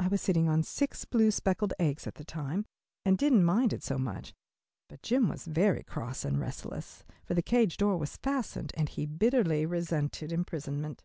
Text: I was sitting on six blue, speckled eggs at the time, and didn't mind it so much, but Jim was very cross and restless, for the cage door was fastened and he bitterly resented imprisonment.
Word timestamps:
I 0.00 0.08
was 0.08 0.20
sitting 0.20 0.48
on 0.48 0.64
six 0.64 1.04
blue, 1.04 1.30
speckled 1.30 1.74
eggs 1.78 2.08
at 2.08 2.16
the 2.16 2.24
time, 2.24 2.66
and 3.04 3.16
didn't 3.16 3.44
mind 3.44 3.72
it 3.72 3.84
so 3.84 3.98
much, 3.98 4.34
but 4.88 5.00
Jim 5.00 5.28
was 5.28 5.44
very 5.46 5.84
cross 5.84 6.24
and 6.24 6.40
restless, 6.40 7.04
for 7.24 7.34
the 7.34 7.40
cage 7.40 7.76
door 7.76 7.96
was 7.96 8.16
fastened 8.16 8.72
and 8.76 8.88
he 8.88 9.06
bitterly 9.06 9.64
resented 9.66 10.32
imprisonment. 10.32 11.04